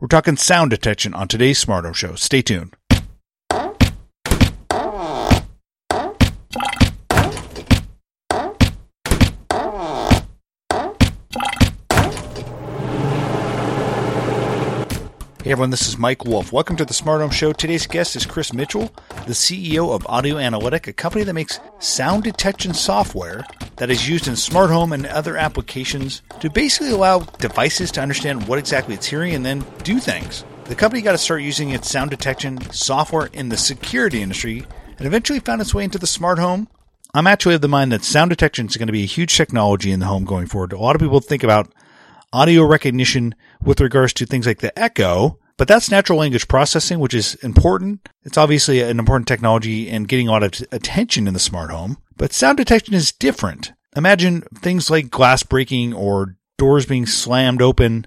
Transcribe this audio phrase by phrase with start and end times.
[0.00, 2.14] We're talking sound detection on today's Smart Home Show.
[2.14, 2.76] Stay tuned.
[15.42, 16.52] Hey everyone, this is Mike Wolf.
[16.52, 17.52] Welcome to the Smart Home Show.
[17.52, 18.92] Today's guest is Chris Mitchell,
[19.26, 23.44] the CEO of Audio Analytic, a company that makes sound detection software
[23.78, 28.46] that is used in smart home and other applications to basically allow devices to understand
[28.46, 30.44] what exactly it's hearing and then do things.
[30.64, 34.66] The company got to start using its sound detection software in the security industry
[34.98, 36.68] and eventually found its way into the smart home.
[37.14, 39.90] I'm actually of the mind that sound detection is going to be a huge technology
[39.90, 40.72] in the home going forward.
[40.72, 41.72] A lot of people think about
[42.32, 47.14] audio recognition with regards to things like the echo, but that's natural language processing, which
[47.14, 48.08] is important.
[48.24, 51.96] It's obviously an important technology and getting a lot of attention in the smart home,
[52.18, 53.72] but sound detection is different.
[53.96, 58.06] Imagine things like glass breaking or doors being slammed open,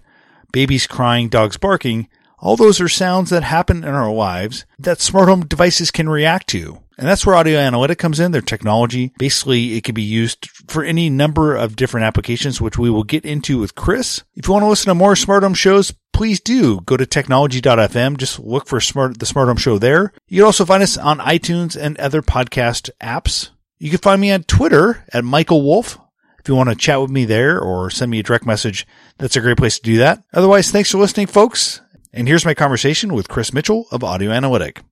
[0.52, 2.08] babies crying, dogs barking.
[2.40, 6.48] All those are sounds that happen in our lives that smart home devices can react
[6.50, 6.82] to.
[6.98, 9.12] And that's where audio analytic comes in, their technology.
[9.18, 13.26] Basically, it can be used for any number of different applications, which we will get
[13.26, 14.24] into with Chris.
[14.36, 18.18] If you want to listen to more smart home shows, please do go to technology.fm.
[18.18, 20.14] Just look for smart, the smart home show there.
[20.28, 23.50] You can also find us on iTunes and other podcast apps.
[23.82, 25.98] You can find me on Twitter at Michael Wolf.
[26.38, 28.86] If you want to chat with me there or send me a direct message,
[29.18, 30.24] that's a great place to do that.
[30.36, 31.82] Otherwise, thanks for listening, folks.
[32.14, 34.84] And here's my conversation with Chris Mitchell of Audio Analytic.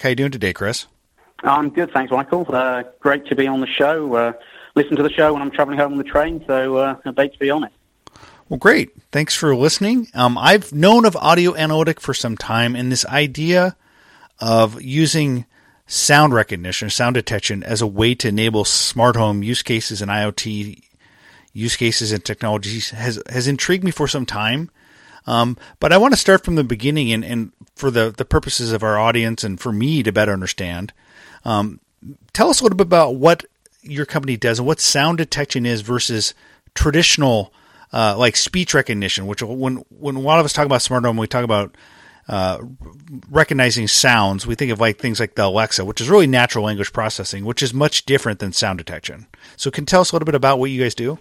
[0.00, 0.86] How you doing today, Chris?
[1.44, 2.44] I'm good, thanks, Michael.
[2.46, 4.14] Uh, great to be on the show.
[4.14, 4.32] Uh,
[4.74, 7.38] listen to the show when I'm traveling home on the train, so uh, date to
[7.38, 7.72] be on it.
[8.50, 8.90] Well, great.
[9.12, 10.08] Thanks for listening.
[10.12, 13.76] Um, I've known of audio analytic for some time, and this idea
[14.40, 15.46] of using
[15.86, 20.82] sound recognition, sound detection, as a way to enable smart home use cases and IoT
[21.52, 24.70] use cases and technologies has has intrigued me for some time.
[25.26, 28.72] Um, but I want to start from the beginning, and, and for the the purposes
[28.72, 30.92] of our audience and for me to better understand.
[31.44, 31.80] Um,
[32.32, 33.44] tell us a little bit about what
[33.82, 36.34] your company does and what sound detection is versus
[36.74, 37.52] traditional
[37.92, 39.26] uh, like speech recognition.
[39.26, 41.74] Which when when a lot of us talk about smart home, we talk about
[42.28, 42.58] uh,
[43.30, 44.46] recognizing sounds.
[44.46, 47.62] We think of like things like the Alexa, which is really natural language processing, which
[47.62, 49.26] is much different than sound detection.
[49.56, 51.18] So, can tell us a little bit about what you guys do?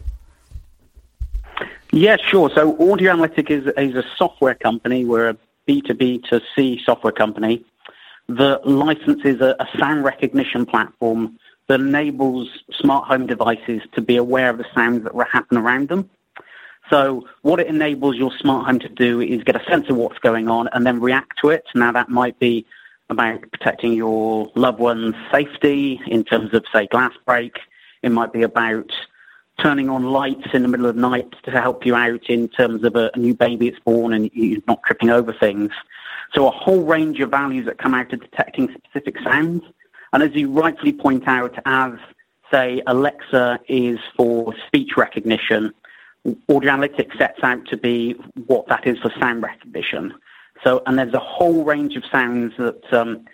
[1.92, 2.50] Yeah, sure.
[2.54, 5.06] So, Audio Analytic is, is a software company.
[5.06, 7.64] We're a B2B to C software company
[8.28, 11.38] that licenses a, a sound recognition platform
[11.68, 16.10] that enables smart home devices to be aware of the sounds that happen around them.
[16.90, 20.20] So what it enables your smart home to do is get a sense of what's
[20.20, 21.66] going on and then react to it.
[21.74, 22.66] Now that might be
[23.10, 27.58] about protecting your loved one's safety in terms of, say, glass break.
[28.02, 28.92] It might be about
[29.62, 32.84] turning on lights in the middle of the night to help you out in terms
[32.84, 35.72] of a, a new baby that's born and you're not tripping over things.
[36.34, 39.64] So a whole range of values that come out of detecting specific sounds.
[40.12, 41.94] And as you rightfully point out, as
[42.52, 45.74] say Alexa is for speech recognition,
[46.50, 48.14] Audio Analytics sets out to be
[48.48, 50.14] what that is for sound recognition.
[50.64, 53.26] So, and there's a whole range of sounds that um,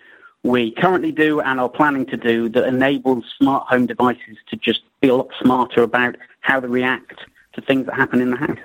[0.42, 4.80] we currently do and are planning to do that enables smart home devices to just
[5.00, 7.20] be a lot smarter about how they react
[7.54, 8.58] to things that happen in the house.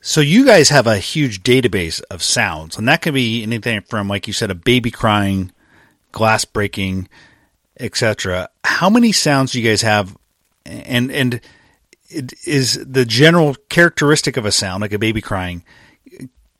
[0.00, 4.08] So you guys have a huge database of sounds, and that can be anything from,
[4.08, 5.52] like you said, a baby crying,
[6.10, 7.08] glass breaking,
[7.78, 8.48] etc.
[8.64, 10.16] How many sounds do you guys have?
[10.64, 11.40] And and
[12.44, 15.64] is the general characteristic of a sound, like a baby crying,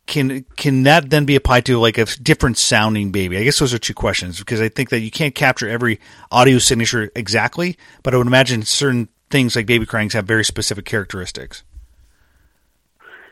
[0.07, 3.39] can can that then be applied to like a different sounding baby?
[3.39, 6.01] I guess those are two questions because I think that you can't capture every
[6.31, 10.85] audio signature exactly, but I would imagine certain things like baby crying have very specific
[10.85, 11.63] characteristics.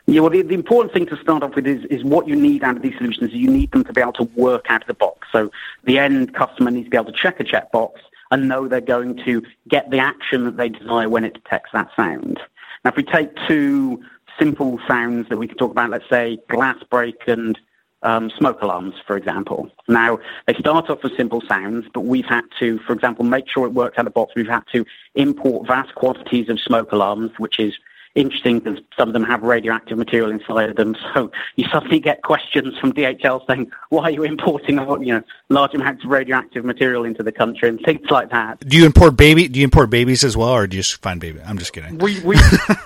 [0.06, 2.64] Yeah, well, the, the, important thing to start off with is, is what you need
[2.64, 3.32] out of these solutions.
[3.32, 5.28] You need them to be able to work out of the box.
[5.30, 5.52] So
[5.84, 7.92] the end customer needs to be able to check a checkbox
[8.30, 11.88] and know they're going to get the action that they desire when it detects that
[11.96, 12.40] sound.
[12.84, 14.02] Now, if we take two
[14.38, 17.58] simple sounds that we can talk about, let's say glass break and
[18.02, 19.70] um, smoke alarms, for example.
[19.88, 23.66] Now, they start off with simple sounds, but we've had to, for example, make sure
[23.66, 24.32] it works out of the box.
[24.34, 27.74] We've had to import vast quantities of smoke alarms, which is
[28.14, 30.96] interesting because some of them have radioactive material inside of them.
[31.14, 35.74] So you suddenly get questions from DHL saying, "Why are you importing you know large
[35.74, 38.60] amounts of radioactive material into the country?" and things like that.
[38.60, 39.48] Do you import baby?
[39.48, 41.40] Do you import babies as well, or do you just find baby?
[41.44, 41.98] I'm just kidding.
[41.98, 42.36] We we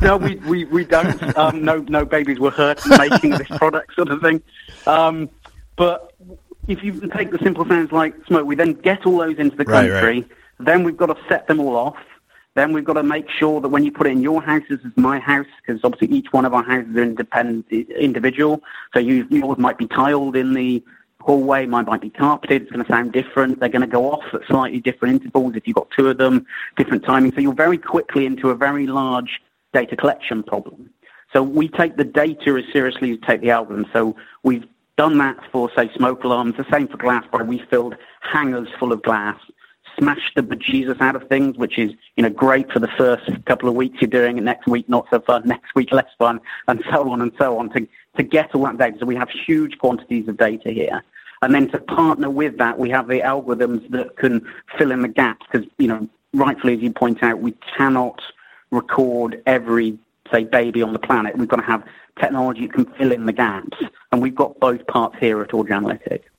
[0.01, 1.37] no we, we, we don't.
[1.37, 4.43] Um, no no babies were hurt making this product, sort of thing.
[4.87, 5.29] Um,
[5.77, 6.15] but
[6.69, 9.65] if you take the simple sounds like smoke, we then get all those into the
[9.65, 9.93] country.
[9.93, 10.29] Right, right.
[10.61, 11.97] Then we've got to set them all off.
[12.55, 14.81] Then we've got to make sure that when you put it in your house, this
[14.81, 18.63] is my house, because obviously each one of our houses are independent, individual.
[18.93, 20.83] So you, yours might be tiled in the
[21.21, 22.63] hallway, mine might be carpeted.
[22.63, 23.59] It's going to sound different.
[23.59, 26.47] They're going to go off at slightly different intervals if you've got two of them,
[26.77, 27.33] different timing.
[27.35, 29.41] So you're very quickly into a very large
[29.73, 30.91] data collection problem.
[31.33, 33.87] So we take the data as seriously as we take the algorithm.
[33.93, 34.15] So
[34.45, 34.67] we've
[34.97, 36.57] done that for, say, smoke alarms.
[36.57, 39.37] The same for glass, where we filled hangers full of glass
[39.99, 43.69] smash the bejesus out of things, which is, you know, great for the first couple
[43.69, 46.83] of weeks you're doing it, next week not so fun, next week less fun, and
[46.91, 47.87] so on and so on to,
[48.17, 48.97] to get all that data.
[49.01, 51.03] So we have huge quantities of data here.
[51.43, 54.47] And then to partner with that, we have the algorithms that can
[54.79, 58.21] fill in the gaps because, you know, rightfully, as you point out, we cannot
[58.71, 59.99] record every,
[60.33, 61.37] say, baby on the planet.
[61.37, 61.85] We've got to have
[62.19, 63.77] technology that can fill in the gaps.
[64.11, 66.31] And we've got both parts here at Audio Analytic.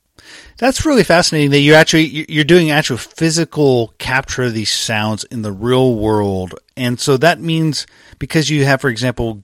[0.58, 5.42] That's really fascinating that you're actually you're doing actual physical capture of these sounds in
[5.42, 7.86] the real world, and so that means
[8.20, 9.44] because you have, for example,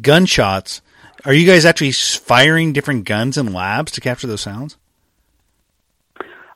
[0.00, 0.82] gunshots.
[1.24, 4.76] Are you guys actually firing different guns in labs to capture those sounds?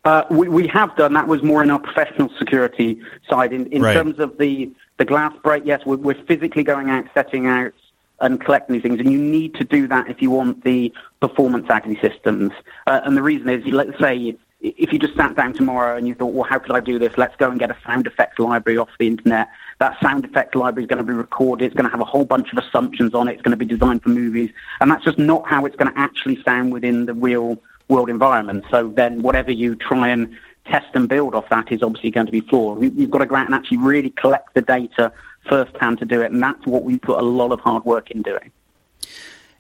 [0.05, 1.15] Uh, we, we have done.
[1.15, 3.53] That was more in our professional security side.
[3.53, 3.93] In, in right.
[3.93, 7.73] terms of the, the glass break, yes, we're, we're physically going out, setting out
[8.21, 8.99] and collect these things.
[8.99, 12.53] And you need to do that if you want the performance agony systems.
[12.87, 16.15] Uh, and the reason is, let's say if you just sat down tomorrow and you
[16.15, 17.17] thought, well, how could I do this?
[17.17, 19.49] Let's go and get a sound effects library off the internet.
[19.79, 21.67] That sound effects library is going to be recorded.
[21.67, 23.35] It's going to have a whole bunch of assumptions on it.
[23.35, 24.51] It's going to be designed for movies.
[24.81, 27.59] And that's just not how it's going to actually sound within the real
[27.89, 28.65] world environment.
[28.71, 30.35] So then whatever you try and
[30.65, 32.83] test and build off that is obviously going to be flawed.
[32.83, 35.13] You've got to go out and actually really collect the data
[35.49, 38.23] firsthand to do it, and that's what we put a lot of hard work in
[38.23, 38.53] doing.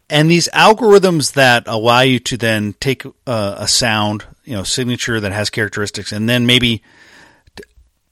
[0.08, 5.18] And these algorithms that allow you to then take a, a sound, you know, signature
[5.18, 6.82] that has characteristics, and then maybe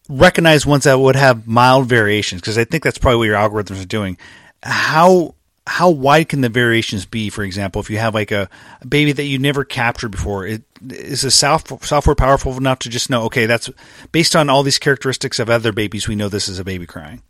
[0.08, 3.82] recognize ones that would have mild variations, because I think that's probably what your algorithms
[3.82, 4.18] are doing.
[4.62, 5.34] How
[5.66, 7.30] how wide can the variations be?
[7.30, 8.50] For example, if you have like a,
[8.82, 13.08] a baby that you never captured before, it, is the software powerful enough to just
[13.08, 13.70] know, okay, that's
[14.12, 17.22] based on all these characteristics of other babies, we know this is a baby crying.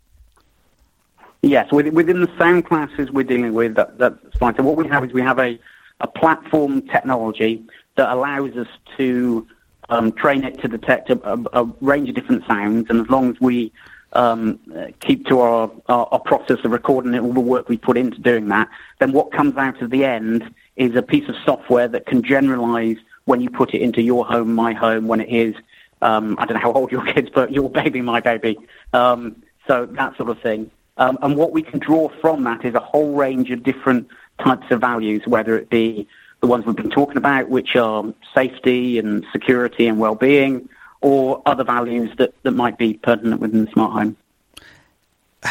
[1.45, 4.55] Yes, within the sound classes we're dealing with, that, that's fine.
[4.55, 5.59] So what we have is we have a,
[5.99, 7.63] a platform technology
[7.97, 9.45] that allows us to
[9.89, 13.29] um, train it to detect a, a, a, range of different sounds, and as long
[13.29, 13.71] as we
[14.13, 14.59] um,
[15.01, 18.19] keep to our, our, our, process of recording it, all the work we put into
[18.21, 18.67] doing that,
[18.97, 22.97] then what comes out at the end is a piece of software that can generalize
[23.25, 25.53] when you put it into your home, my home, when it is,
[26.01, 28.57] um, I don't know how old your kids, but your baby, my baby.
[28.93, 30.71] Um, so that sort of thing.
[30.97, 34.07] Um, and what we can draw from that is a whole range of different
[34.39, 36.07] types of values, whether it be
[36.41, 40.69] the ones we've been talking about, which are safety and security and well-being,
[41.01, 44.17] or other values that, that might be pertinent within the smart home.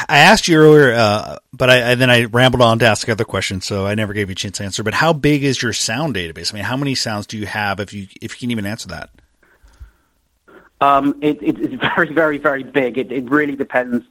[0.08, 3.24] I asked you earlier, uh, but I, I, then I rambled on to ask other
[3.24, 4.82] questions, so I never gave you a chance to answer.
[4.82, 6.52] But how big is your sound database?
[6.52, 7.78] I mean, how many sounds do you have?
[7.78, 9.10] If you if you can even answer that.
[10.80, 12.98] Um, it, it, it's very, very, very big.
[12.98, 14.04] It, it really depends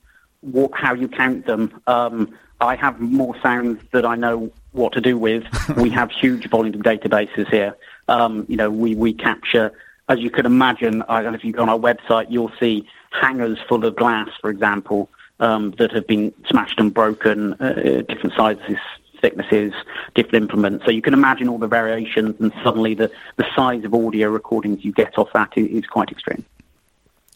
[0.43, 1.81] what, how you count them.
[1.87, 5.43] Um, I have more sounds that I know what to do with.
[5.77, 7.75] we have huge volumes of databases here.
[8.07, 9.71] Um, you know, we, we capture,
[10.09, 12.87] as you can imagine, I don't know if you go on our website, you'll see
[13.11, 15.09] hangers full of glass, for example,
[15.39, 18.77] um, that have been smashed and broken, uh, different sizes,
[19.21, 19.73] thicknesses,
[20.15, 20.85] different implements.
[20.85, 24.83] So you can imagine all the variations, and suddenly the, the size of audio recordings
[24.83, 26.45] you get off that is, is quite extreme.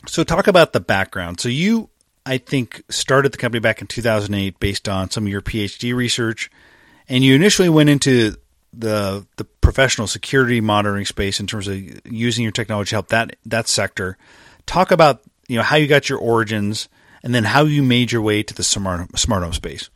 [0.05, 1.39] So talk about the background.
[1.39, 1.89] So you
[2.27, 6.51] I think, started the company back in 2008 based on some of your PhD research.
[7.07, 8.35] And you initially went into
[8.73, 13.35] the the professional security monitoring space in terms of using your technology to help that
[13.45, 14.17] that sector.
[14.65, 16.89] Talk about you know how you got your origins
[17.23, 19.89] and then how you made your way to the smart smart home space.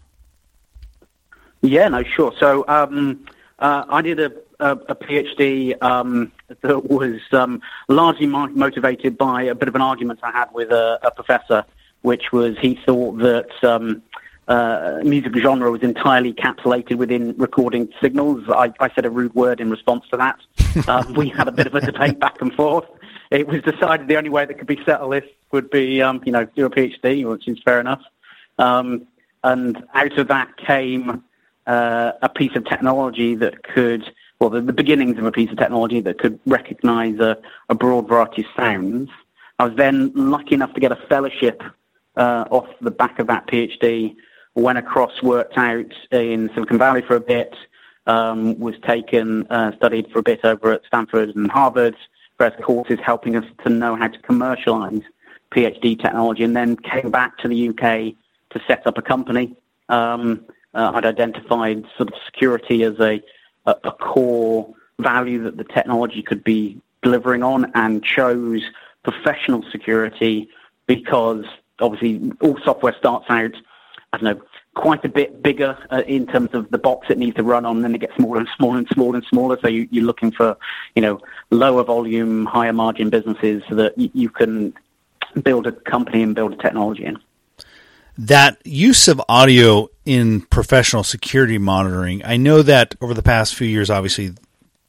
[1.61, 2.33] Yeah, no, sure.
[2.39, 3.25] So um,
[3.59, 9.53] uh, I did a, a, a PhD um, that was um, largely motivated by a
[9.53, 11.65] bit of an argument I had with a, a professor
[12.01, 14.01] which was he thought that um,
[14.47, 18.43] uh, music genre was entirely capsulated within recording signals.
[18.49, 20.39] I, I, said a rude word in response to that.
[20.87, 22.85] Um, we had a bit of a debate back and forth.
[23.29, 26.31] It was decided the only way that could be settled this would be, um, you
[26.31, 28.01] know, do a PhD, which is fair enough.
[28.57, 29.05] Um,
[29.43, 31.23] and out of that came
[31.67, 34.03] uh, a piece of technology that could,
[34.39, 37.37] well, the, the, beginnings of a piece of technology that could recognize a,
[37.69, 39.09] a, broad variety of sounds.
[39.59, 41.61] I was then lucky enough to get a fellowship
[42.15, 44.15] uh, off the back of that PhD,
[44.55, 47.55] went across, worked out in Silicon Valley for a bit,
[48.07, 51.95] um, was taken, uh, studied for a bit over at Stanford and Harvard,
[52.37, 55.01] various courses helping us to know how to commercialize
[55.51, 58.13] PhD technology, and then came back to the UK
[58.51, 59.55] to set up a company.
[59.89, 63.21] Um, uh, I'd identified sort of security as a,
[63.65, 68.63] a, a core value that the technology could be delivering on, and chose
[69.03, 70.49] professional security
[70.87, 71.45] because
[71.81, 73.55] obviously all software starts out,
[74.13, 74.41] I don't know,
[74.75, 77.81] quite a bit bigger uh, in terms of the box it needs to run on,
[77.81, 79.57] then it gets smaller and smaller and smaller and smaller.
[79.61, 80.57] So you, are looking for,
[80.95, 81.19] you know,
[81.49, 84.73] lower volume, higher margin businesses so that you can
[85.43, 87.17] build a company and build a technology in.
[88.17, 93.67] That use of audio in professional security monitoring, I know that over the past few
[93.67, 94.31] years, obviously,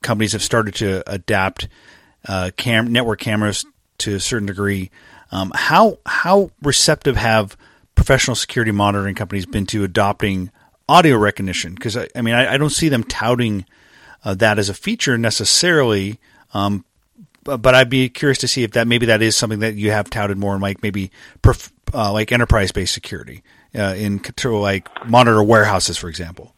[0.02, 1.68] companies have started to adapt
[2.26, 3.64] uh, cam- network cameras
[3.98, 4.90] to a certain degree.
[5.32, 7.56] Um, how how receptive have
[7.94, 10.50] professional security monitoring companies been to adopting
[10.88, 11.74] audio recognition?
[11.74, 13.64] Because I, I, mean, I, I, don't see them touting
[14.24, 16.20] uh, that as a feature necessarily.
[16.52, 16.84] Um,
[17.44, 20.10] but I'd be curious to see if that maybe that is something that you have
[20.10, 21.10] touted more in like maybe
[21.42, 23.42] perf- uh, like enterprise based security
[23.74, 26.54] uh, in to like monitor warehouses, for example.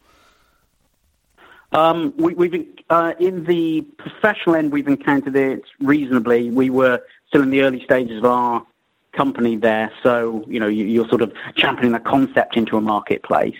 [1.71, 6.49] Um, we, have uh, in the professional end, we've encountered it reasonably.
[6.49, 8.65] We were still in the early stages of our
[9.13, 13.59] company there, so you know you, are sort of championing the concept into a marketplace,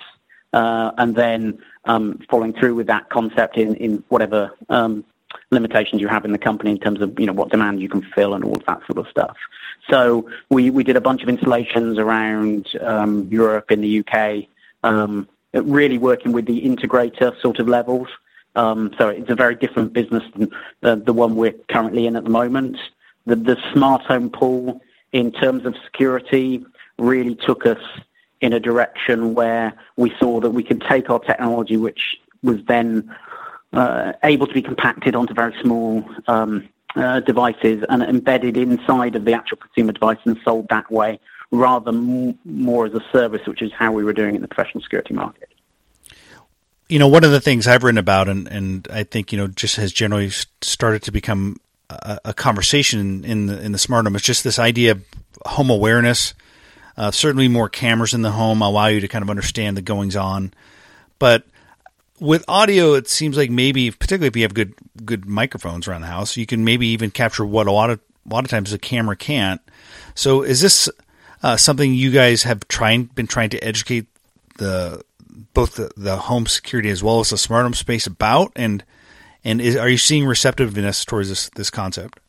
[0.53, 5.03] uh, and then um, following through with that concept in in whatever um,
[5.51, 8.01] limitations you have in the company in terms of you know what demand you can
[8.13, 9.38] fill and all of that sort of stuff.
[9.89, 14.48] So we we did a bunch of installations around um, Europe in the UK,
[14.84, 18.07] um, really working with the integrator sort of levels.
[18.55, 22.24] Um, so it's a very different business than the, the one we're currently in at
[22.24, 22.77] the moment.
[23.25, 26.65] The, the smart home pool, in terms of security,
[26.98, 27.82] really took us
[28.41, 33.15] in a direction where we saw that we could take our technology, which was then
[33.74, 39.25] uh, able to be compacted onto very small um, uh, devices and embedded inside of
[39.25, 41.20] the actual consumer device and sold that way
[41.51, 44.82] rather than more as a service, which is how we were doing in the professional
[44.82, 45.50] security market.
[46.88, 49.48] You know, one of the things I've written about, and, and I think you know,
[49.48, 50.29] just has generally
[50.62, 51.58] started to become
[51.89, 55.06] a, conversation in the in the smart home, It's just this idea of
[55.46, 56.34] home awareness.
[56.98, 60.15] Uh, certainly, more cameras in the home allow you to kind of understand the goings
[60.15, 60.54] on,
[61.20, 61.44] but
[62.20, 64.74] with audio, it seems like maybe, particularly if you have good
[65.04, 68.00] good microphones around the house, you can maybe even capture what a lot of
[68.30, 69.62] a lot of times a camera can't.
[70.15, 70.89] So, is this
[71.44, 74.08] uh, something you guys have trying been trying to educate
[74.58, 75.04] the
[75.54, 78.51] both the, the home security as well as the smart home space about?
[78.56, 78.84] And
[79.45, 82.19] and is, are you seeing receptiveness towards this this concept?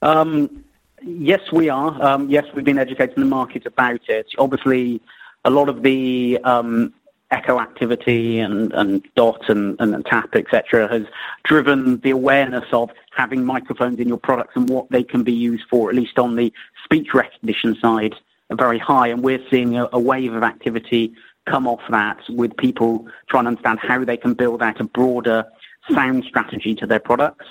[0.00, 0.64] Um,
[1.02, 2.00] yes, we are.
[2.02, 4.28] Um, yes, we've been educating the market about it.
[4.38, 5.02] Obviously,
[5.44, 6.94] a lot of the um,
[7.30, 11.06] echo activity and, and dot and, and tap, etc., has
[11.44, 15.64] driven the awareness of having microphones in your products and what they can be used
[15.68, 16.52] for, at least on the
[16.84, 18.14] speech recognition side,
[18.50, 19.08] are very high.
[19.08, 21.12] And we're seeing a, a wave of activity
[21.48, 25.44] come off that with people trying to understand how they can build out a broader
[25.90, 27.46] sound strategy to their products.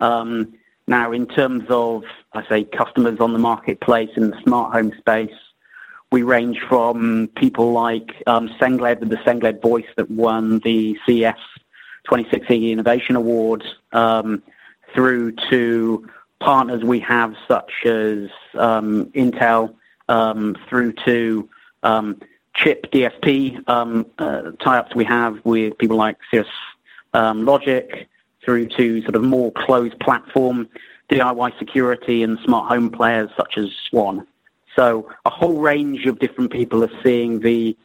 [0.00, 0.54] Um,
[0.86, 5.34] now, in terms of, I say, customers on the marketplace in the smart home space,
[6.10, 11.36] we range from people like um, Sengled, the Sengled Voice that won the CES
[12.04, 14.42] 2016 Innovation Award um,
[14.92, 16.08] through to
[16.40, 19.74] partners we have such as um, Intel,
[20.08, 21.48] um, through to
[21.84, 22.20] um,
[22.62, 26.48] chip DSP um, uh, tie-ups we have with people like Cirrus
[27.14, 28.08] Logic,
[28.44, 30.68] through to sort of more closed platform
[31.10, 34.26] DIY security and smart home players such as Swann.
[34.76, 37.76] So a whole range of different people are seeing the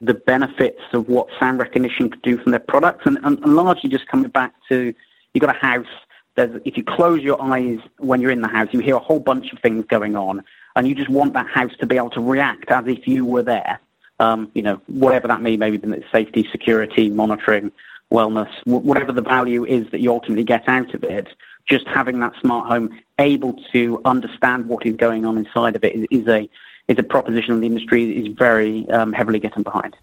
[0.00, 3.88] the benefits of what sound recognition could do from their products, and, and, and largely
[3.88, 4.92] just coming back to
[5.32, 5.86] you've got a house.
[6.34, 9.20] There's, if you close your eyes when you're in the house, you hear a whole
[9.20, 10.42] bunch of things going on,
[10.74, 13.44] and you just want that house to be able to react as if you were
[13.44, 13.78] there.
[14.22, 17.72] Um, you know, whatever that may, maybe the safety, security, monitoring,
[18.12, 21.28] wellness, whatever the value is that you ultimately get out of it
[21.68, 25.94] just having that smart home able to understand what is going on inside of it
[25.94, 26.48] is, is a
[26.88, 29.96] is a proposition the industry is very um, heavily getting behind.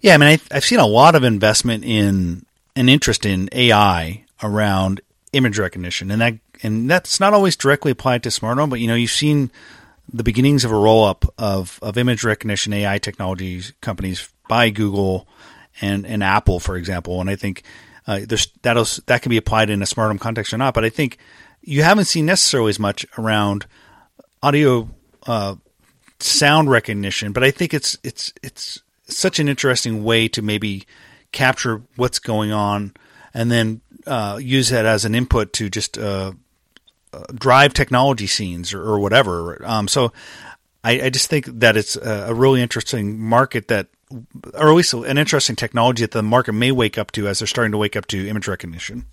[0.00, 2.44] Yeah, I mean, I've, I've seen a lot of investment in
[2.74, 5.00] an interest in AI around
[5.32, 8.88] image recognition, and that and that's not always directly applied to smart home, but you
[8.88, 9.50] know, you've seen
[10.12, 15.28] the beginnings of a roll up of, of image recognition AI technologies companies by Google
[15.80, 17.20] and, and Apple, for example.
[17.20, 17.62] And I think
[18.06, 20.74] uh, there's that'll that can be applied in a smart home context or not.
[20.74, 21.18] But I think
[21.60, 23.66] you haven't seen necessarily as much around
[24.42, 24.88] audio
[25.26, 25.56] uh,
[26.18, 27.32] sound recognition.
[27.32, 30.86] But I think it's it's it's such an interesting way to maybe
[31.32, 32.94] capture what's going on
[33.34, 35.98] and then uh, use that as an input to just
[37.34, 39.64] drive technology scenes or, or whatever.
[39.64, 40.12] Um, so
[40.84, 43.88] I, I, just think that it's a, a, really interesting market that,
[44.54, 47.46] or at least an interesting technology that the market may wake up to as they're
[47.46, 49.04] starting to wake up to image recognition.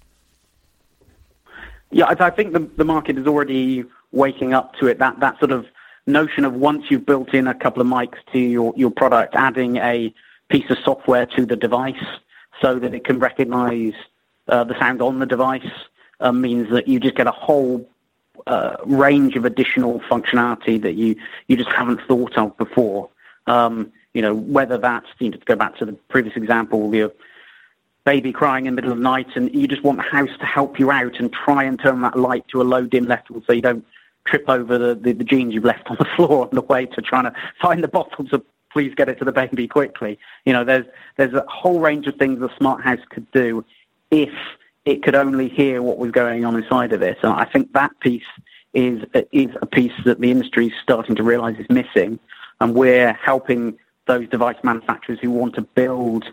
[1.91, 4.99] Yeah, I, think the, the market is already waking up to it.
[4.99, 5.65] That that sort of
[6.07, 9.77] notion of once you've built in a couple of mics to your, your product, adding
[9.77, 10.13] a
[10.49, 12.03] piece of software to the device
[12.61, 13.93] so that it can recognize
[14.47, 15.71] uh, the sound on the device
[16.25, 17.87] uh, means that you just get a whole
[18.47, 21.15] uh, range of additional functionality that you,
[21.47, 23.09] you just haven't thought of before.
[23.45, 27.11] Um, you know, whether that's, you know, to go back to the previous example, your
[28.05, 30.45] baby crying in the middle of the night and you just want the house to
[30.45, 33.53] help you out and try and turn that light to a low dim level so
[33.53, 33.85] you don't
[34.25, 37.01] trip over the, the, the jeans you've left on the floor on the way to
[37.01, 40.17] trying to find the bottle to please get it to the baby quickly.
[40.43, 40.85] You know, there's,
[41.17, 43.63] there's a whole range of things a smart house could do
[44.09, 44.33] if
[44.85, 47.17] it could only hear what was going on inside of it.
[47.23, 48.23] I think that piece
[48.73, 52.19] is is a piece that the industry is starting to realise is missing,
[52.61, 56.25] and we're helping those device manufacturers who want to build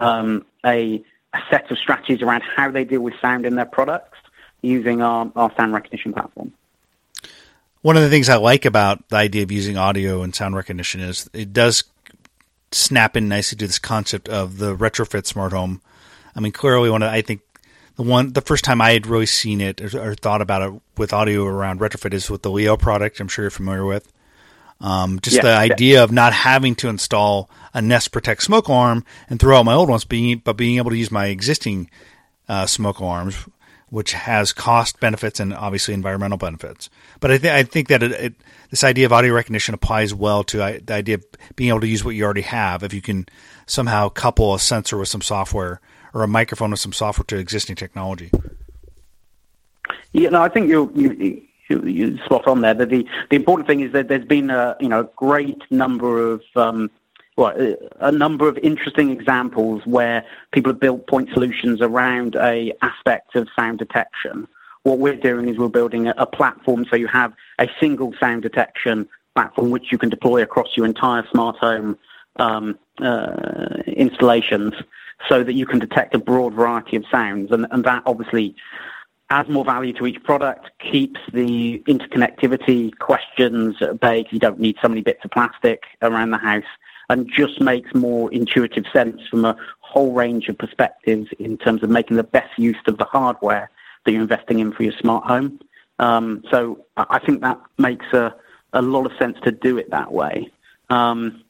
[0.00, 4.16] um, a, a, set of strategies around how they deal with sound in their products
[4.62, 6.52] using our, our sound recognition platform.
[7.82, 11.00] One of the things I like about the idea of using audio and sound recognition
[11.00, 11.84] is it does
[12.72, 15.82] snap in nicely to this concept of the retrofit smart home.
[16.34, 17.40] I mean, clearly, one of I think
[17.98, 20.80] the one the first time I had really seen it or, or, thought about it
[20.96, 23.18] with audio around retrofit is with the Leeo product.
[23.18, 24.10] I'm sure you're familiar with.
[24.80, 29.40] Um, just the idea of not having to install a Nest Protect smoke alarm and
[29.40, 31.90] throw out my old ones, being but being able to use my existing
[32.48, 33.34] uh, smoke alarms,
[33.88, 36.90] which has cost benefits and obviously environmental benefits.
[37.18, 38.34] But I, th- I think that it, it,
[38.70, 41.24] this idea of audio recognition applies well to I, the idea of
[41.56, 42.84] being able to use what you already have.
[42.84, 43.26] If you can
[43.66, 45.80] somehow couple a sensor with some software
[46.14, 48.30] or a microphone with some software to existing technology.
[50.12, 52.74] Yeah, no, I think you're, you, you, are spot on there.
[52.74, 56.42] The, the, the important thing is that there's been a you know great number of
[56.56, 56.90] um,
[57.36, 57.54] well,
[58.00, 63.48] a number of interesting examples where people have built point solutions around a aspect of
[63.54, 64.48] sound detection.
[64.82, 68.42] What we're doing is we're building a, a platform so you have a single sound
[68.42, 71.96] detection platform which you can deploy across your entire smart home
[72.36, 74.74] um, uh, installations
[75.28, 77.50] so that you can detect a broad variety of sounds.
[77.50, 78.54] And, and that obviously
[79.30, 84.76] adds more value to each product, keeps the interconnectivity questions at bay you don't need
[84.80, 86.64] so many bits of plastic around the house,
[87.10, 91.90] and just makes more intuitive sense from a whole range of perspectives in terms of
[91.90, 93.70] making the best use of the hardware
[94.04, 95.60] that you're investing in for your smart home.
[95.98, 98.34] Um, so I think that makes a,
[98.72, 100.50] a lot of sense to do it that way.
[100.90, 101.42] Um.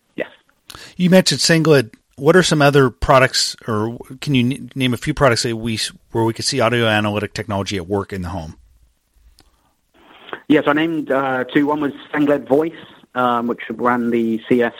[0.97, 5.45] You mentioned Sengled what are some other products, or can you name a few products
[5.45, 5.79] that we
[6.13, 8.57] where we could see audio analytic technology at work in the home?
[10.49, 11.67] Yes, I named uh, two.
[11.67, 12.73] One was Sengled Voice,
[13.15, 14.73] um, which ran the CES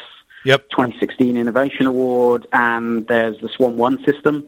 [0.45, 0.69] yep.
[0.71, 4.47] 2016 Innovation Award, and there's the Swann One system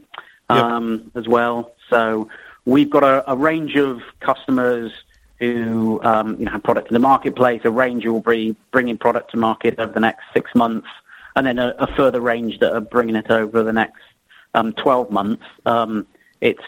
[0.49, 1.17] um, yep.
[1.17, 1.73] as well.
[1.89, 2.29] So
[2.65, 4.93] we've got a, a range of customers
[5.39, 7.61] who um, you know have product in the marketplace.
[7.65, 10.89] A range who will be bringing product to market over the next six months
[11.41, 14.03] and then a, a further range that are bringing it over the next
[14.53, 15.43] um, 12 months.
[15.65, 16.07] Um,
[16.43, 16.63] it's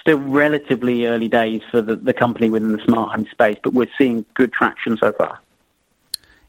[0.00, 3.90] still relatively early days for the, the company within the smart home space, but we're
[3.98, 5.40] seeing good traction so far.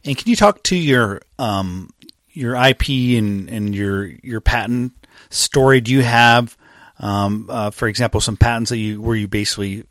[0.06, 1.90] And can you talk to your um,
[2.32, 4.94] your IP and, and your your patent
[5.30, 5.82] story?
[5.82, 6.56] Do you have,
[7.00, 9.84] um, uh, for example, some patents that you where you basically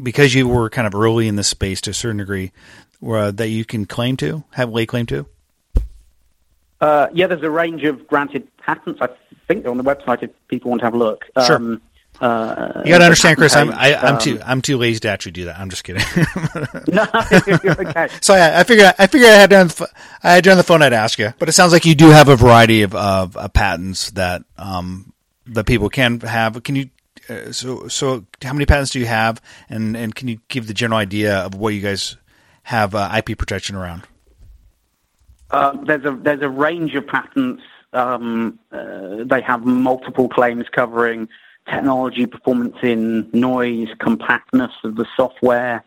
[0.00, 2.52] because you were kind of early in the space to a certain degree,
[3.00, 5.26] that you can claim to have lay claim to?
[6.84, 9.00] Uh, yeah, there's a range of granted patents.
[9.00, 9.08] I
[9.48, 11.24] think they're on the website if people want to have a look.
[11.46, 11.56] Sure.
[11.56, 11.80] Um,
[12.20, 13.56] uh, you got to understand, Chris.
[13.56, 15.58] I'm I, am i am too I'm too lazy to actually do that.
[15.58, 16.02] I'm just kidding.
[16.94, 17.06] no,
[17.88, 18.08] okay.
[18.20, 19.70] So yeah, I figured I figured I had on
[20.22, 20.82] I had you on the phone.
[20.82, 23.52] I'd ask you, but it sounds like you do have a variety of of, of
[23.54, 25.14] patents that um
[25.46, 26.62] that people can have.
[26.62, 26.90] Can you?
[27.30, 30.74] Uh, so so how many patents do you have, and and can you give the
[30.74, 32.16] general idea of what you guys
[32.64, 34.02] have uh, IP protection around?
[35.54, 37.62] Um, there's a there's a range of patents.
[37.92, 41.28] Um, uh, they have multiple claims covering
[41.70, 45.84] technology, performance in noise, compactness of the software,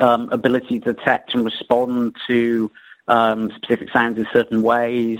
[0.00, 2.70] um, ability to detect and respond to
[3.08, 5.18] um, specific sounds in certain ways.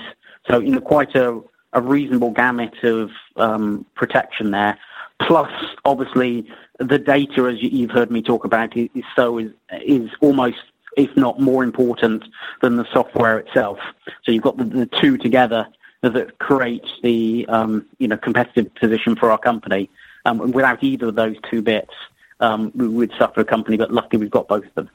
[0.48, 1.40] So, you know, quite a,
[1.74, 4.78] a reasonable gamut of um, protection there.
[5.20, 5.52] Plus,
[5.84, 9.52] obviously, the data, as you've heard me talk about, is, so is,
[9.84, 10.62] is almost,
[10.96, 12.24] if not more important
[12.62, 13.78] than the software itself.
[14.24, 15.66] So you've got the, the two together
[16.02, 19.90] that create the um, you know competitive position for our company.
[20.24, 21.94] Um, without either of those two bits,
[22.40, 23.76] um, we would suffer a company.
[23.76, 24.90] But luckily, we've got both of them.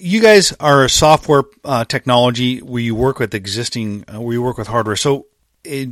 [0.00, 4.42] You guys are a software uh, technology where you work with existing, uh, where you
[4.42, 4.94] work with hardware.
[4.94, 5.26] So,
[5.64, 5.88] it,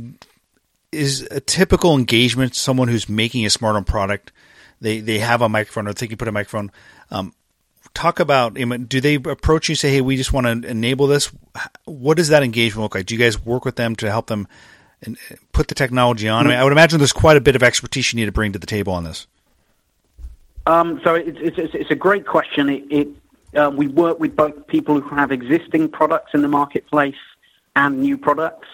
[0.93, 4.31] is a typical engagement someone who's making a smart home product?
[4.79, 6.71] They they have a microphone or think you put a microphone.
[7.11, 7.33] Um,
[7.97, 11.31] talk about do they approach you say hey we just want to enable this.
[11.85, 13.07] What does that engagement look like?
[13.07, 14.47] Do you guys work with them to help them
[15.51, 16.45] put the technology on?
[16.45, 18.53] I, mean, I would imagine there's quite a bit of expertise you need to bring
[18.53, 19.25] to the table on this.
[20.67, 22.69] Um, so it's, it's, it's, a great question.
[22.69, 23.07] It, it
[23.57, 27.15] uh, we work with both people who have existing products in the marketplace
[27.75, 28.67] and new products.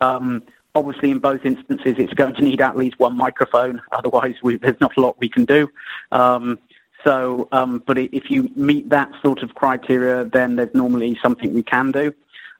[0.00, 0.42] Um,
[0.74, 3.80] obviously in both instances it's going to need at least one microphone.
[3.92, 5.70] Otherwise we, there's not a lot we can do.
[6.10, 6.58] Um,
[7.04, 11.62] so, um, but if you meet that sort of criteria, then there's normally something we
[11.62, 12.14] can do.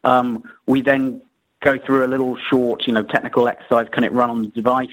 [0.05, 1.23] Um, we then
[1.61, 3.89] go through a little short, you know, technical exercise.
[3.91, 4.89] Can it run on the device?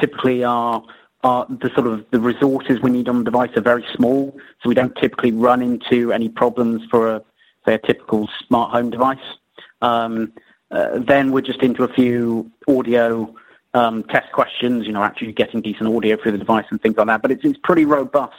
[0.00, 0.84] Typically, our,
[1.22, 4.74] the sort of the resources we need on the device are very small, so we
[4.74, 7.22] don't typically run into any problems for a
[7.66, 9.18] say a typical smart home device.
[9.82, 10.32] Um,
[10.70, 13.34] uh, then we're just into a few audio
[13.74, 17.06] um, test questions, you know, actually getting decent audio through the device and things like
[17.06, 17.22] that.
[17.22, 18.34] But it's, it's pretty robust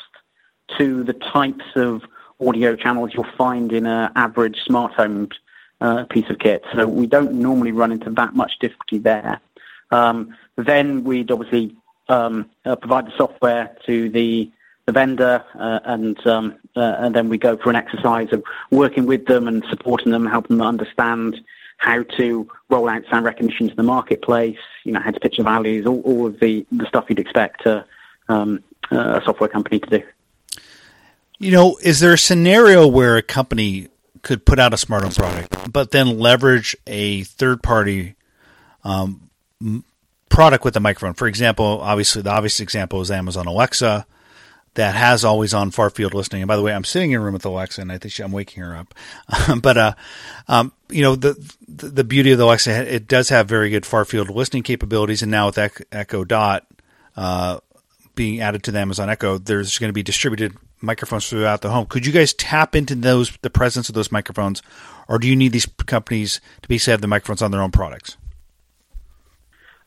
[0.78, 2.04] to the types of
[2.46, 5.30] audio channels you'll find in an average smart home
[5.82, 6.64] uh, piece of kit.
[6.74, 9.40] So we don't normally run into that much difficulty there.
[9.92, 11.76] Um, then we'd obviously
[12.08, 14.52] um, uh, provide the software to the
[14.86, 19.06] the vendor, uh, and um, uh, and then we go for an exercise of working
[19.06, 21.40] with them and supporting them, helping them understand
[21.78, 24.58] how to roll out sound recognition to the marketplace.
[24.84, 27.68] You know how to pitch the values, all, all of the, the stuff you'd expect
[27.68, 27.86] a,
[28.30, 30.04] um, a software company to do.
[31.40, 33.88] You know, is there a scenario where a company
[34.22, 38.16] could put out a smart home product, but then leverage a third party
[38.84, 39.30] um,
[40.30, 41.14] product with a microphone?
[41.14, 44.06] For example, obviously, the obvious example is Amazon Alexa
[44.76, 46.42] that has always on far field listening.
[46.42, 48.24] And by the way, I'm sitting in a room with Alexa, and I think she,
[48.24, 48.94] I'm waking her up.
[49.62, 49.94] but uh,
[50.48, 51.36] um, you know, the
[51.68, 55.32] the beauty of the Alexa, it does have very good far field listening capabilities, and
[55.32, 56.68] now with Echo Dot
[57.16, 57.60] uh,
[58.16, 61.86] being added to the Amazon Echo, there's going to be distributed microphones throughout the home.
[61.86, 64.62] Could you guys tap into those the presence of those microphones,
[65.08, 68.18] or do you need these companies to basically have the microphones on their own products?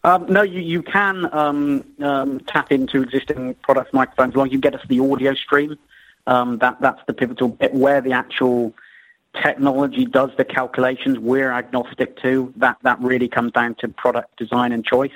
[0.05, 4.53] Um, no, you, you can um, um, tap into existing product microphones as long as
[4.53, 5.79] you get us the audio stream.
[6.27, 8.75] Um, that that's the pivotal bit where the actual
[9.43, 11.19] technology does the calculations.
[11.19, 12.79] We're agnostic to that.
[12.83, 15.11] That really comes down to product design and choice.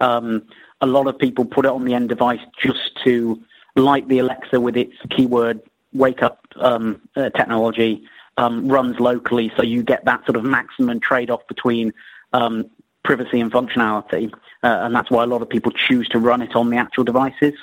[0.00, 0.46] Um,
[0.80, 3.42] a lot of people put it on the end device just to
[3.76, 5.60] like the Alexa with its keyword
[5.92, 8.02] wake up um, uh, technology,
[8.36, 11.92] um, runs locally, so you get that sort of maximum trade off between
[12.32, 12.68] um,
[13.04, 16.54] privacy and functionality, uh, and that's why a lot of people choose to run it
[16.56, 17.54] on the actual devices.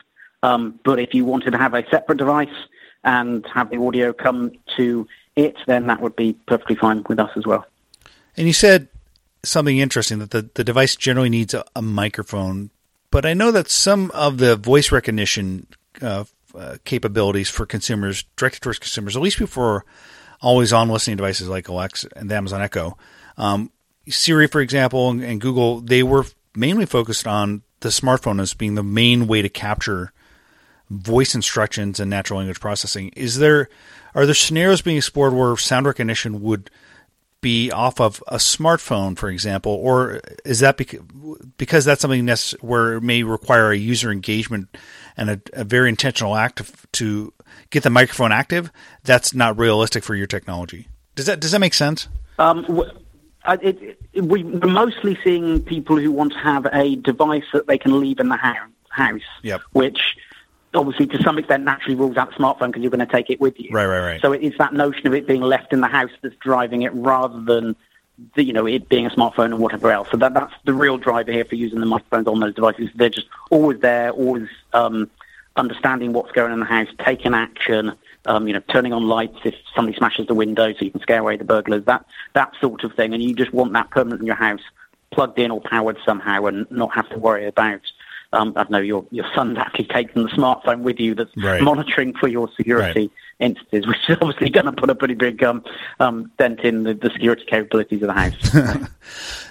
[0.42, 2.50] Um, but if you wanted to have a separate device
[3.04, 7.32] and have the audio come to it, then that would be perfectly fine with us
[7.36, 7.66] as well.
[8.36, 8.88] And you said
[9.44, 12.72] something interesting that the, the device generally needs a, a microphone,
[13.12, 15.68] but I know that some of the voice recognition
[16.04, 16.26] uh,
[16.86, 19.86] capabilities for consumers, directed towards consumers, at least before
[20.42, 22.98] always on listening devices like Alexa and the Amazon Echo.
[23.38, 23.72] Um,
[24.08, 28.76] Siri, for example, and, and, Google, they were mainly focused on the smartphone as being
[28.76, 30.12] the main way to capture
[30.90, 33.10] voice instructions and natural language processing.
[33.16, 33.70] Is there
[34.14, 36.70] are there scenarios being explored where sound recognition would
[37.42, 41.02] be off of a smartphone, for example, or is that because,
[41.58, 44.76] because that's something that's where it may require a user engagement
[45.18, 47.34] and a, a very intentional act to,
[47.70, 48.72] get the microphone active?
[49.04, 50.88] That's not realistic for your technology.
[51.16, 52.08] Does that does that make sense?
[52.40, 52.66] Um,
[53.48, 57.78] it, it, we, are mostly seeing people who want to have a device that they
[57.78, 59.62] can leave in the house, house yep.
[59.74, 60.00] which
[60.74, 63.40] obviously to some extent naturally rules out the smartphone because you're going to take it
[63.40, 63.70] with you.
[63.72, 64.22] Right, right, right.
[64.22, 67.40] So it's that notion of it being left in the house that's driving it rather
[67.42, 67.76] than
[68.36, 70.08] the, you know it being a smartphone and whatever else.
[70.12, 72.90] So that that's the real driver here for using the microphones on those devices.
[72.96, 75.10] They're just always there, always um,
[75.56, 77.94] understanding what's going on in the house, taking action.
[78.26, 81.20] Um, you know, turning on lights if somebody smashes the window so you can scare
[81.20, 81.84] away the burglars.
[81.86, 84.62] That that sort of thing, and you just want that permanent in your house,
[85.12, 87.82] plugged in or powered somehow, and not have to worry about
[88.34, 91.62] um, I don't know, your, your son's actually taken the smartphone with you that's Right.
[91.62, 95.64] monitoring for your security instances, which is obviously going to put a pretty big um,
[96.00, 98.90] um, dent in the, the security capabilities of the house.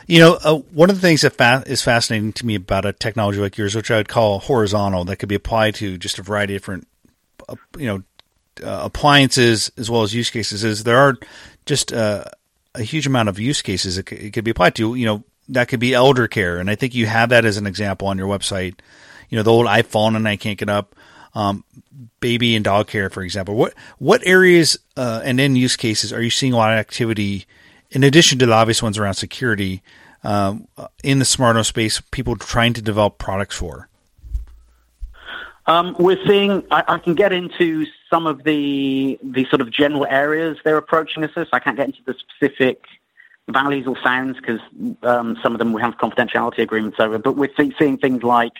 [0.06, 2.92] You know, uh, one of the things that fa- is fascinating to me about a
[2.92, 6.22] technology like yours, which I would call horizontal, that could be applied to just a
[6.22, 6.88] variety of different,
[7.48, 8.02] uh, you know,
[8.62, 11.16] uh, appliances as well as use cases, is there are
[11.66, 12.24] just uh,
[12.74, 14.94] a huge amount of use cases it, c- it could be applied to.
[14.94, 17.66] You know, that could be elder care, and I think you have that as an
[17.66, 18.74] example on your website.
[19.32, 20.94] You know, the old I've fallen and I can't get up.
[21.34, 21.64] Um,
[22.20, 23.54] baby and dog care, for example.
[23.54, 27.46] What what areas uh, and end use cases are you seeing a lot of activity
[27.90, 29.82] in addition to the obvious ones around security
[30.22, 30.68] um,
[31.02, 32.02] in the smart home space?
[32.10, 33.88] People trying to develop products for.
[35.64, 36.62] Um, we're seeing.
[36.70, 41.24] I, I can get into some of the the sort of general areas they're approaching
[41.24, 41.34] us.
[41.34, 41.48] with.
[41.54, 42.84] I can't get into the specific
[43.48, 44.60] values or sounds because
[45.02, 47.16] um, some of them we have confidentiality agreements over.
[47.16, 48.52] But we're see, seeing things like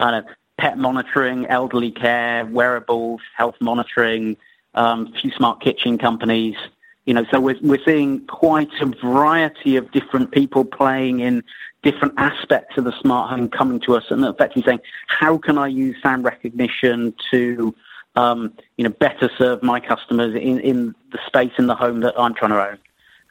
[0.00, 0.22] uh,
[0.58, 4.36] pet monitoring, elderly care, wearables, health monitoring,
[4.74, 6.56] um, a few smart kitchen companies.
[7.04, 11.44] You know, so we're we're seeing quite a variety of different people playing in
[11.82, 15.68] different aspects of the smart home coming to us and effectively saying, how can I
[15.68, 17.72] use sound recognition to,
[18.16, 22.18] um, you know, better serve my customers in, in the space in the home that
[22.18, 22.78] I'm trying to own.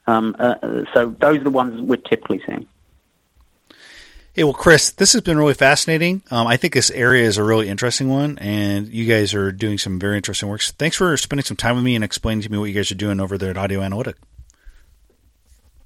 [0.07, 2.65] Um, uh, so those are the ones we're typically seeing.
[4.35, 6.21] Hey, well, Chris, this has been really fascinating.
[6.29, 9.77] Um, I think this area is a really interesting one, and you guys are doing
[9.77, 10.59] some very interesting work.
[10.61, 12.95] Thanks for spending some time with me and explaining to me what you guys are
[12.95, 14.17] doing over there at Audio Analytic.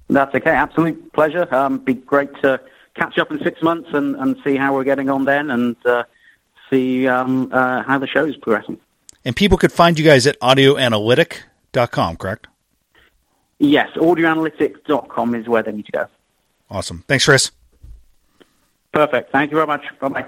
[0.08, 0.50] That's okay.
[0.50, 1.46] Absolute pleasure.
[1.54, 2.60] Um, be great to
[2.96, 6.02] catch up in six months and, and see how we're getting on then and uh,
[6.70, 8.80] see um, uh, how the show is progressing.
[9.24, 12.48] And people could find you guys at audioanalytic.com, correct?
[13.60, 16.06] Yes, audioanalytics.com is where they need to go.
[16.68, 17.04] Awesome.
[17.06, 17.52] Thanks, Chris.
[18.92, 19.32] Perfect.
[19.32, 19.84] Thank you very much.
[20.00, 20.26] Bye-bye.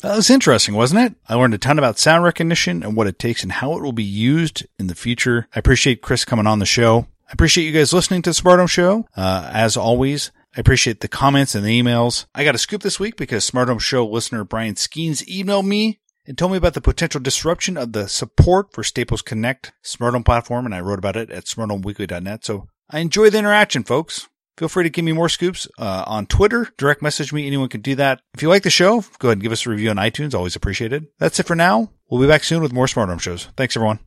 [0.00, 1.14] That was interesting, wasn't it?
[1.28, 3.92] I learned a ton about sound recognition and what it takes and how it will
[3.92, 5.48] be used in the future.
[5.54, 7.06] I appreciate Chris coming on the show.
[7.26, 9.08] I appreciate you guys listening to the Smart Home Show.
[9.16, 12.26] Uh, as always, I appreciate the comments and the emails.
[12.34, 16.00] I got a scoop this week because Smart Home Show listener Brian Skeens emailed me
[16.26, 20.24] and told me about the potential disruption of the support for Staples Connect smart home
[20.24, 22.44] platform, and I wrote about it at smarthomeweekly.net.
[22.44, 24.28] So I enjoy the interaction, folks.
[24.56, 26.68] Feel free to give me more scoops uh, on Twitter.
[26.78, 27.46] Direct message me.
[27.46, 28.20] Anyone can do that.
[28.34, 30.34] If you like the show, go ahead and give us a review on iTunes.
[30.34, 31.06] Always appreciated.
[31.18, 31.90] That's it for now.
[32.08, 33.48] We'll be back soon with more Smart Home shows.
[33.56, 33.98] Thanks, everyone.